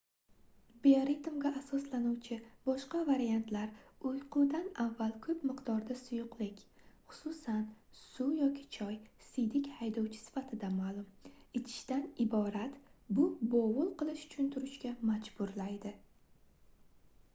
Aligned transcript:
bioritmga 0.83 1.49
asoslanuvchi 1.57 2.35
boshqa 2.69 3.01
variantlar 3.09 3.73
uyqudan 4.11 4.63
avval 4.83 5.11
ko'p 5.25 5.43
miqdorda 5.49 5.97
suyuqlik 5.99 6.63
xususan 7.17 7.59
suv 7.99 8.31
yoki 8.39 8.65
choy 8.77 8.97
siydik 9.27 9.69
haydovchi 9.81 10.21
sifatida 10.23 10.69
ma'lum 10.79 11.29
ichishdan 11.61 12.03
iborat 12.27 12.79
bu 13.19 13.27
bovul 13.53 13.93
qilish 14.01 14.25
uchun 14.31 14.49
turishga 14.57 14.97
majburlaydi 15.11 15.93